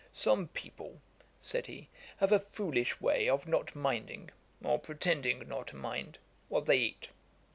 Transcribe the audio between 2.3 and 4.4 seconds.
a foolish way of not minding,